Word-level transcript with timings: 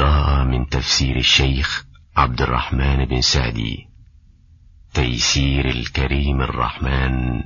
قراءة 0.00 0.44
من 0.44 0.68
تفسير 0.68 1.16
الشيخ 1.16 1.84
عبد 2.16 2.42
الرحمن 2.42 3.04
بن 3.04 3.20
سعدي. 3.20 3.86
تيسير 4.94 5.68
الكريم 5.68 6.40
الرحمن 6.40 7.42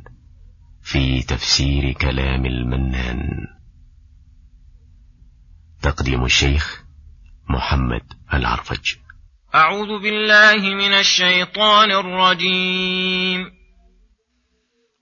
في 0.82 1.22
تفسير 1.22 1.92
كلام 1.92 2.46
المنان. 2.46 3.46
تقديم 5.82 6.24
الشيخ 6.24 6.84
محمد 7.50 8.02
العرفج. 8.34 8.94
أعوذ 9.54 10.02
بالله 10.02 10.74
من 10.74 10.92
الشيطان 10.92 11.90
الرجيم. 11.90 13.50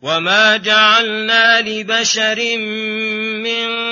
وما 0.02 0.56
جعلنا 0.56 1.60
لبشر 1.60 2.56
من 3.44 3.91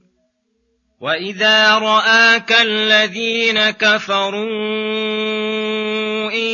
واذا 1.01 1.77
راك 1.77 2.51
الذين 2.61 3.69
كفروا 3.69 4.49
ان 6.31 6.47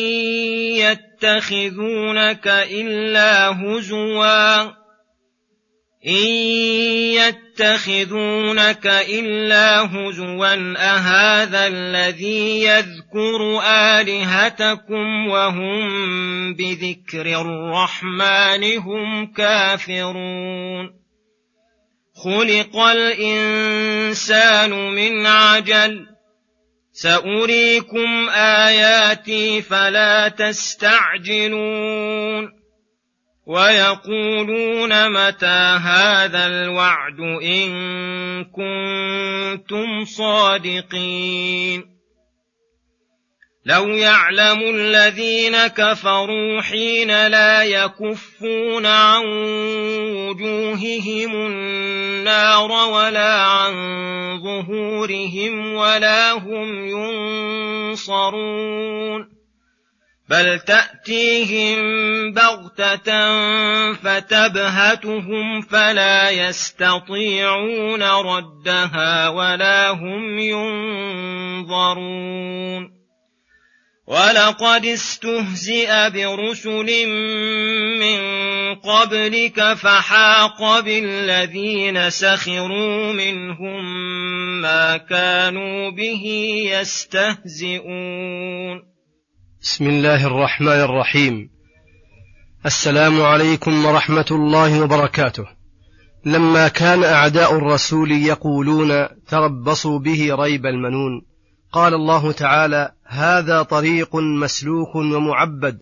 يتخذونك 0.80 2.48
الا 2.48 3.48
هزوا 3.52 4.62
ان 6.08 6.28
يتخذونك 7.60 8.88
الا 8.88 9.82
هزوا 9.82 10.78
اهذا 10.78 11.68
الذي 11.68 12.64
يذكر 12.64 13.60
الهتكم 14.02 15.28
وهم 15.28 15.90
بذكر 16.54 17.42
الرحمن 17.42 18.78
هم 18.78 19.34
كافرون 19.34 21.07
خلق 22.24 22.78
الانسان 22.78 24.72
من 24.72 25.26
عجل. 25.26 26.06
ساريكم 26.92 28.30
اياتي 28.30 29.62
فلا 29.62 30.28
تستعجلون. 30.28 31.78
ويقولون 33.46 35.10
متى 35.10 35.80
هذا 35.84 36.48
الوعد 36.48 37.20
ان 37.44 38.44
كنتم 38.44 40.06
صادقين. 40.06 41.98
لو 43.66 43.88
يعلم 43.88 44.76
الذين 44.76 45.68
كفروا 45.68 46.62
حين 46.62 47.28
لا 47.28 47.64
يكفون 47.64 48.86
عن 48.86 49.26
وجوههم 50.16 51.32
النار 51.36 51.87
ولا 52.28 53.44
عن 53.44 53.74
ظهورهم 54.44 55.74
ولا 55.74 56.32
هم 56.32 56.88
ينصرون 57.98 59.38
بل 60.30 60.60
تأتيهم 60.60 61.78
بغتة 62.34 63.34
فتبهتهم 63.94 65.62
فلا 65.62 66.30
يستطيعون 66.30 68.04
ردها 68.04 69.30
ولا 69.30 69.90
هم 69.90 70.40
ينظرون 71.60 72.18
ولقد 74.08 74.86
استهزئ 74.86 76.10
برسل 76.10 77.08
من 78.00 78.20
قبلك 78.76 79.74
فحاق 79.74 80.80
بالذين 80.80 82.10
سخروا 82.10 83.14
منهم 83.14 83.84
ما 84.62 84.98
كانوا 84.98 85.92
به 85.92 86.24
يستهزئون. 86.72 87.88
بسم 89.62 89.88
الله 89.88 90.28
الرحمن 90.28 90.68
الرحيم. 90.68 91.50
السلام 92.66 93.22
عليكم 93.22 93.86
ورحمة 93.86 94.26
الله 94.32 94.82
وبركاته. 94.82 95.46
لما 96.26 96.68
كان 96.68 97.04
أعداء 97.04 97.58
الرسول 97.58 98.12
يقولون 98.12 99.08
تربصوا 99.28 100.00
به 100.00 100.36
ريب 100.36 100.66
المنون 100.66 101.27
قال 101.72 101.94
الله 101.94 102.32
تعالى 102.32 102.92
هذا 103.06 103.62
طريق 103.62 104.16
مسلوك 104.16 104.96
ومعبد 104.96 105.82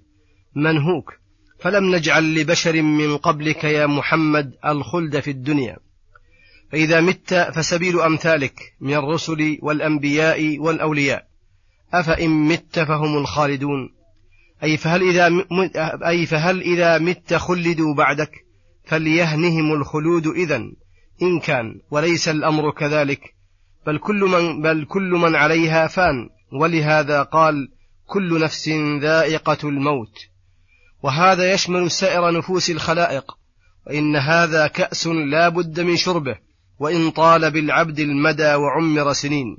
منهوك 0.55 1.13
فلم 1.59 1.95
نجعل 1.95 2.35
لبشر 2.35 2.81
من 2.81 3.17
قبلك 3.17 3.63
يا 3.63 3.85
محمد 3.85 4.53
الخلد 4.65 5.19
في 5.19 5.31
الدنيا. 5.31 5.77
فإذا 6.71 7.01
مت 7.01 7.33
فسبيل 7.55 8.01
أمثالك 8.01 8.73
من 8.81 8.93
الرسل 8.93 9.57
والأنبياء 9.61 10.59
والأولياء. 10.59 11.27
أفإن 11.93 12.29
مت 12.29 12.79
فهم 12.79 13.17
الخالدون. 13.17 13.93
أي 14.63 14.77
فهل 14.77 15.01
إذا 15.09 15.45
أي 16.07 16.25
فهل 16.25 16.61
إذا 16.61 16.97
مت 16.97 17.33
خلدوا 17.33 17.93
بعدك؟ 17.93 18.31
فليهنهم 18.83 19.73
الخلود 19.73 20.27
إذا 20.27 20.55
إن 21.21 21.39
كان 21.39 21.79
وليس 21.91 22.29
الأمر 22.29 22.71
كذلك. 22.71 23.34
بل 23.85 23.97
كل 23.97 24.19
من 24.19 24.61
بل 24.61 24.85
كل 24.85 25.09
من 25.09 25.35
عليها 25.35 25.87
فان 25.87 26.29
ولهذا 26.61 27.23
قال 27.23 27.69
كل 28.05 28.41
نفس 28.41 28.69
ذائقة 29.01 29.57
الموت. 29.69 30.17
وهذا 31.03 31.53
يشمل 31.53 31.91
سائر 31.91 32.31
نفوس 32.31 32.69
الخلائق 32.69 33.37
وإن 33.87 34.15
هذا 34.15 34.67
كأس 34.67 35.07
لا 35.07 35.49
بد 35.49 35.79
من 35.79 35.97
شربه 35.97 36.35
وإن 36.79 37.11
طال 37.11 37.51
بالعبد 37.51 37.99
المدى 37.99 38.55
وعمر 38.55 39.13
سنين. 39.13 39.57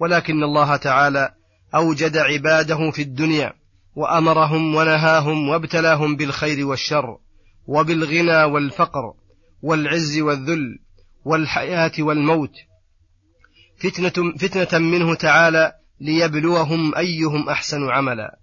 ولكن 0.00 0.42
الله 0.42 0.76
تعالى 0.76 1.30
أوجد 1.74 2.16
عباده 2.16 2.90
في 2.90 3.02
الدنيا 3.02 3.52
وأمرهم 3.96 4.74
ونهاهم 4.74 5.48
وابتلاهم 5.48 6.16
بالخير 6.16 6.66
والشر 6.66 7.18
وبالغنى 7.66 8.44
والفقر 8.44 9.14
والعز 9.62 10.18
والذل 10.18 10.78
والحياة 11.24 11.92
والموت 11.98 12.52
فتنة, 13.78 14.32
فتنة 14.38 14.78
منه 14.78 15.14
تعالى 15.14 15.72
ليبلوهم 16.00 16.94
أيهم 16.94 17.48
أحسن 17.48 17.88
عملا. 17.90 18.38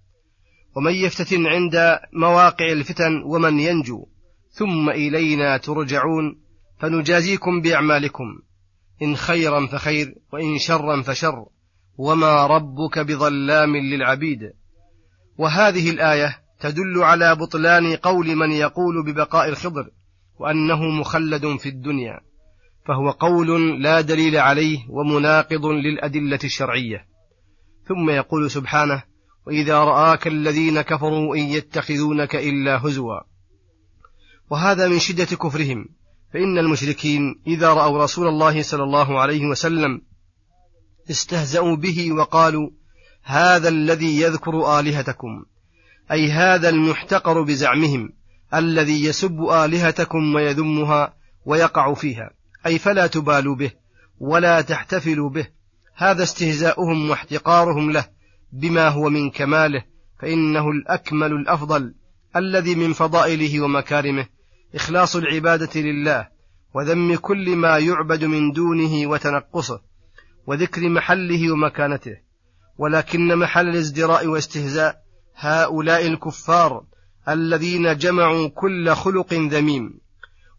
ومن 0.76 0.92
يفتتن 0.92 1.46
عند 1.46 1.98
مواقع 2.12 2.72
الفتن 2.72 3.22
ومن 3.24 3.60
ينجو 3.60 4.06
ثم 4.50 4.90
إلينا 4.90 5.56
ترجعون 5.56 6.40
فنجازيكم 6.78 7.60
بأعمالكم. 7.60 8.24
إن 9.02 9.16
خيرا 9.16 9.66
فخير 9.66 10.14
وإن 10.32 10.58
شرا 10.58 11.02
فشر. 11.02 11.46
وما 11.96 12.46
ربك 12.46 12.98
بظلام 12.98 13.76
للعبيد. 13.76 14.40
وهذه 15.38 15.90
الآية 15.90 16.38
تدل 16.60 17.02
على 17.02 17.34
بطلان 17.34 17.96
قول 17.96 18.36
من 18.36 18.50
يقول 18.50 19.04
ببقاء 19.06 19.48
الخضر 19.48 19.90
وأنه 20.38 20.84
مخلد 20.84 21.56
في 21.56 21.68
الدنيا. 21.68 22.20
فهو 22.86 23.10
قول 23.10 23.82
لا 23.82 24.00
دليل 24.00 24.36
عليه 24.36 24.78
ومناقض 24.88 25.66
للأدلة 25.66 26.38
الشرعية. 26.44 27.06
ثم 27.88 28.10
يقول 28.10 28.50
سبحانه 28.50 29.02
وإذا 29.46 29.78
رآك 29.78 30.26
الذين 30.26 30.80
كفروا 30.80 31.36
إن 31.36 31.42
يتخذونك 31.42 32.36
إلا 32.36 32.86
هزوا 32.86 33.20
وهذا 34.50 34.88
من 34.88 34.98
شدة 34.98 35.24
كفرهم. 35.36 35.88
فإن 36.34 36.58
المشركين 36.58 37.40
إذا 37.46 37.72
رأوا 37.72 38.04
رسول 38.04 38.28
الله 38.28 38.62
صلى 38.62 38.82
الله 38.82 39.20
عليه 39.20 39.46
وسلم 39.46 40.00
استهزأوا 41.10 41.76
به 41.76 42.12
وقالوا 42.12 42.70
هذا 43.22 43.68
الذي 43.68 44.20
يذكر 44.20 44.80
آلهتكم 44.80 45.44
أي 46.12 46.30
هذا 46.30 46.68
المحتقر 46.68 47.42
بزعمهم 47.42 48.12
الذي 48.54 49.04
يسب 49.04 49.40
آلهتكم 49.40 50.34
ويذمها 50.34 51.14
ويقع 51.46 51.94
فيها 51.94 52.30
أي 52.66 52.78
فلا 52.78 53.06
تبالوا 53.06 53.56
به 53.56 53.70
ولا 54.20 54.60
تحتفلوا 54.60 55.30
به. 55.30 55.46
هذا 55.94 56.22
استهزاؤهم 56.22 57.10
واحتقارهم 57.10 57.90
له 57.90 58.04
بما 58.52 58.88
هو 58.88 59.10
من 59.10 59.30
كماله 59.30 59.84
فإنه 60.20 60.70
الأكمل 60.70 61.32
الأفضل 61.32 61.94
الذي 62.36 62.74
من 62.74 62.92
فضائله 62.92 63.60
ومكارمه. 63.60 64.26
إخلاص 64.74 65.16
العبادة 65.16 65.80
لله 65.80 66.28
وذم 66.74 67.16
كل 67.16 67.56
ما 67.56 67.78
يعبد 67.78 68.24
من 68.24 68.52
دونه 68.52 69.06
وتنقصه 69.06 69.80
وذكر 70.46 70.88
محله 70.88 71.52
ومكانته. 71.52 72.16
ولكن 72.78 73.38
محل 73.38 73.68
الازدراء 73.68 74.26
واستهزاء 74.26 74.96
هؤلاء 75.36 76.06
الكفار 76.06 76.84
الذين 77.28 77.96
جمعوا 77.96 78.48
كل 78.48 78.90
خلق 78.90 79.34
ذميم. 79.34 80.03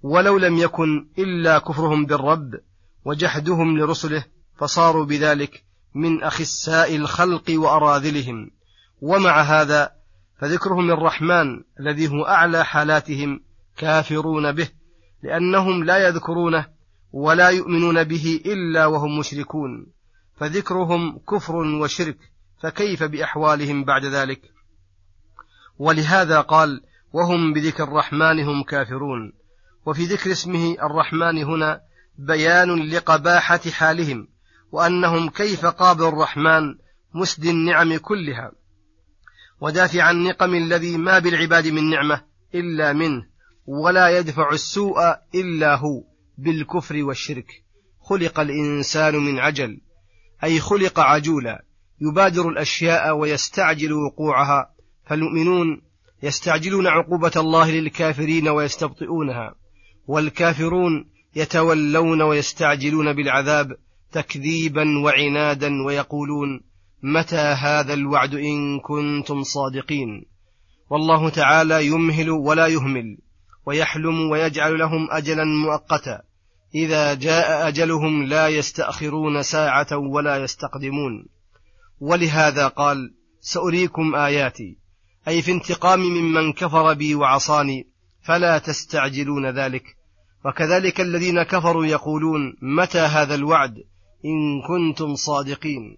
ولو 0.06 0.38
لم 0.38 0.58
يكن 0.58 1.08
إلا 1.20 1.60
كفرهم 1.60 2.06
بالرب 2.06 2.60
وجحدهم 3.06 3.78
لرسله 3.78 4.26
فصاروا 4.58 5.06
بذلك 5.06 5.64
من 5.96 6.24
أخساء 6.24 6.96
الخلق 6.96 7.44
وأراذلهم. 7.50 8.52
ومع 9.02 9.42
هذا 9.42 9.92
فذكرهم 10.40 10.92
للرحمن 10.92 11.64
الذي 11.80 12.08
هو 12.08 12.26
أعلى 12.26 12.66
حالاتهم 12.66 13.42
كافرون 13.78 14.52
به 14.52 14.70
لأنهم 15.24 15.84
لا 15.84 16.08
يذكرونه 16.08 16.68
ولا 17.12 17.50
يؤمنون 17.50 18.04
به 18.04 18.42
إلا 18.46 18.86
وهم 18.86 19.20
مشركون. 19.20 19.88
فذكرهم 20.36 21.20
كفر 21.30 21.56
وشرك 21.56 22.18
فكيف 22.62 23.04
بأحوالهم 23.04 23.84
بعد 23.84 24.06
ذلك؟ 24.06 24.42
ولهذا 25.80 26.42
قال 26.42 26.82
وهم 27.14 27.54
بذكر 27.54 27.84
الرحمن 27.84 28.40
هم 28.40 28.64
كافرون 28.64 29.45
وفي 29.86 30.04
ذكر 30.04 30.32
اسمه 30.32 30.76
الرحمن 30.84 31.44
هنا 31.44 31.82
بيان 32.18 32.90
لقباحة 32.90 33.60
حالهم 33.72 34.28
وأنهم 34.72 35.30
كيف 35.30 35.66
قابل 35.66 36.04
الرحمن 36.04 36.76
مسدي 37.14 37.50
النعم 37.50 37.98
كلها. 37.98 38.52
ودافع 39.62 40.12
النقم 40.12 40.56
الذي 40.56 40.98
ما 40.98 41.20
بالعباد 41.20 41.68
من 41.68 41.90
نعمة 41.90 42.22
إلا 42.56 42.94
منه 42.94 43.24
ولا 43.66 44.20
يدفع 44.20 44.52
السوء 44.52 45.00
إلا 45.36 45.76
هو 45.76 46.04
بالكفر 46.38 47.04
والشرك. 47.04 47.48
خلق 48.00 48.40
الإنسان 48.40 49.16
من 49.16 49.40
عجل 49.40 49.82
أي 50.44 50.60
خلق 50.60 51.00
عجولا 51.00 51.66
يبادر 52.02 52.50
الأشياء 52.50 53.18
ويستعجل 53.18 53.94
وقوعها. 53.94 54.76
فالمؤمنون 55.06 55.82
يستعجلون 56.24 56.88
عقوبة 56.88 57.32
الله 57.38 57.72
للكافرين 57.72 58.50
ويستبطئونها. 58.50 59.56
والكافرون 60.08 61.06
يتولون 61.36 62.22
ويستعجلون 62.22 63.14
بالعذاب 63.14 63.76
تكذيبا 64.12 65.00
وعنادا 65.00 65.84
ويقولون 65.86 66.62
متى 67.04 67.36
هذا 67.36 67.94
الوعد 67.94 68.36
إن 68.36 68.80
كنتم 68.80 69.44
صادقين؟ 69.44 70.26
والله 70.90 71.30
تعالى 71.30 71.88
يمهل 71.88 72.30
ولا 72.30 72.68
يهمل 72.68 73.18
ويحلم 73.66 74.30
ويجعل 74.32 74.80
لهم 74.80 75.08
أجلا 75.12 75.44
مؤقتا. 75.44 76.22
إذا 76.76 77.14
جاء 77.14 77.68
أجلهم 77.68 78.24
لا 78.24 78.48
يستأخرون 78.48 79.44
ساعة 79.44 79.98
ولا 79.98 80.38
يستقدمون. 80.38 81.26
ولهذا 82.00 82.68
قال 82.68 83.14
سأريكم 83.42 84.16
آياتي. 84.16 84.78
أي 85.28 85.42
في 85.42 85.52
انتقام 85.52 86.00
ممن 86.00 86.54
كفر 86.54 86.94
بي 86.94 87.16
وعصاني 87.16 87.88
فلا 88.26 88.58
تستعجلون 88.58 89.50
ذلك. 89.50 89.84
وكذلك 90.46 91.02
الذين 91.02 91.44
كفروا 91.44 91.86
يقولون 91.86 92.58
متى 92.62 93.00
هذا 93.00 93.36
الوعد 93.36 93.76
إن 94.26 94.62
كنتم 94.68 95.16
صادقين. 95.16 95.98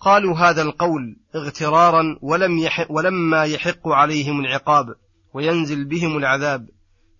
قالوا 0.00 0.38
هذا 0.38 0.62
القول 0.62 1.16
اغترارا 1.34 2.18
ولم 2.22 2.58
يحق 2.58 2.86
ولما 2.90 3.44
يحق 3.44 3.88
عليهم 3.88 4.40
العقاب 4.40 4.86
وينزل 5.34 5.84
بهم 5.84 6.16
العذاب. 6.16 6.68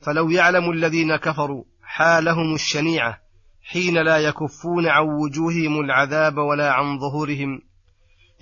فلو 0.02 0.30
يعلم 0.30 0.70
الذين 0.70 1.16
كفروا 1.16 1.64
حالهم 1.82 2.54
الشنيعة 2.54 3.18
حين 3.62 3.94
لا 3.94 4.18
يكفون 4.18 4.86
عن 4.86 5.06
وجوههم 5.06 5.80
العذاب 5.80 6.38
ولا 6.38 6.72
عن 6.72 6.98
ظهورهم 6.98 7.60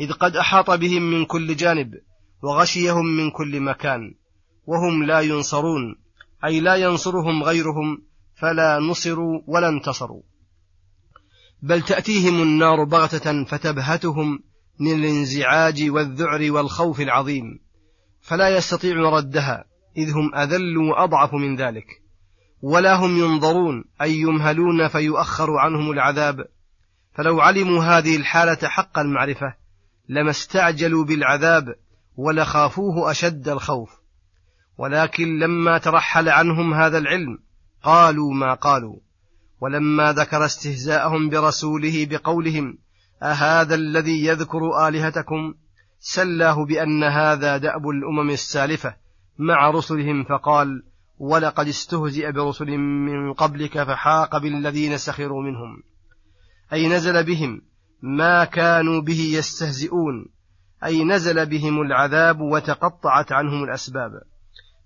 إذ 0.01 0.13
قد 0.13 0.37
أحاط 0.37 0.71
بهم 0.71 1.03
من 1.03 1.25
كل 1.25 1.57
جانب 1.57 1.95
وغشيهم 2.43 3.07
من 3.07 3.31
كل 3.31 3.61
مكان. 3.61 4.15
وهم 4.69 5.03
لا 5.03 5.21
ينصرون 5.21 5.97
أي 6.45 6.61
لا 6.61 6.75
ينصرهم 6.75 7.43
غيرهم 7.43 8.03
فلا 8.35 8.79
نصروا 8.79 9.41
ولا 9.47 9.69
انتصروا. 9.69 10.23
بل 11.63 11.83
تأتيهم 11.83 12.43
النار 12.43 12.85
بغتة 12.85 13.45
فتبهتهم 13.45 14.39
من 14.81 14.93
الانزعاج 14.93 15.91
والذعر 15.91 16.51
والخوف 16.51 17.01
العظيم 17.01 17.61
فلا 18.21 18.57
يستطيعون 18.57 19.15
ردها 19.15 19.65
إذ 19.97 20.11
هم 20.11 20.35
أذل 20.35 20.79
وأضعف 20.79 21.35
من 21.35 21.57
ذلك. 21.57 21.87
ولا 22.63 22.95
هم 22.95 23.19
ينظرون 23.19 23.85
أي 24.03 24.15
يمهلون 24.15 24.89
فيؤخر 24.89 25.51
عنهم 25.51 25.91
العذاب. 25.91 26.47
فلو 27.13 27.41
علموا 27.41 27.85
هذه 27.85 28.17
الحالة 28.17 28.69
حق 28.69 28.99
المعرفة 28.99 29.55
لما 30.09 30.31
استعجلوا 30.31 31.05
بالعذاب 31.05 31.75
ولخافوه 32.17 33.11
أشد 33.11 33.49
الخوف. 33.49 33.98
ولكن 34.79 35.39
لما 35.39 35.79
ترحل 35.79 36.29
عنهم 36.29 36.75
هذا 36.75 36.99
العلم 36.99 37.39
قالوا 37.83 38.35
ما 38.35 38.55
قالوا. 38.55 38.97
ولما 39.61 40.13
ذكر 40.13 40.45
استهزاءهم 40.45 41.29
برسوله 41.29 42.07
بقولهم 42.11 42.79
أهذا 43.23 43.75
الذي 43.75 44.27
يذكر 44.27 44.89
آلهتكم؟ 44.89 45.55
سلاه 46.01 46.65
بأن 46.65 47.05
هذا 47.05 47.57
دأب 47.57 47.89
الأمم 47.89 48.31
السالفة 48.31 48.95
مع 49.39 49.71
رسلهم 49.71 50.25
فقال 50.25 50.83
ولقد 51.19 51.69
استهزئ 51.69 52.33
برسل 52.33 52.79
من 52.79 53.33
قبلك 53.33 53.83
فحاق 53.83 54.39
بالذين 54.39 54.99
سخروا 54.99 55.43
منهم. 55.43 55.83
أي 56.73 56.89
نزل 56.89 57.25
بهم 57.25 57.63
ما 58.03 58.45
كانوا 58.45 59.01
به 59.01 59.21
يستهزئون. 59.21 60.27
أي 60.85 61.05
نزل 61.05 61.47
بهم 61.47 61.81
العذاب 61.81 62.41
وتقطعت 62.41 63.33
عنهم 63.33 63.65
الأسباب. 63.65 64.11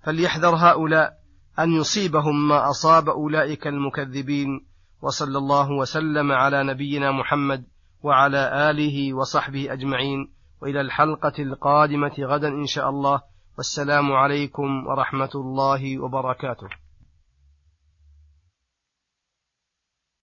فليحذر 0.04 0.54
هؤلاء 0.54 1.12
أن 1.58 1.72
يصيبهم 1.72 2.48
ما 2.48 2.70
أصاب 2.70 3.08
أولئك 3.08 3.66
المكذبين 3.66 4.66
وصلى 5.02 5.38
الله 5.38 5.70
وسلم 5.70 6.32
على 6.32 6.64
نبينا 6.64 7.12
محمد 7.12 7.64
وعلى 8.02 8.70
آله 8.70 9.14
وصحبه 9.14 9.72
أجمعين. 9.72 10.32
وإلى 10.62 10.80
الحلقة 10.80 11.42
القادمة 11.42 12.12
غدا 12.20 12.48
إن 12.48 12.66
شاء 12.66 12.90
الله. 12.90 13.22
والسلام 13.56 14.12
عليكم 14.12 14.86
ورحمة 14.86 15.30
الله 15.34 15.98
وبركاته. 15.98 16.81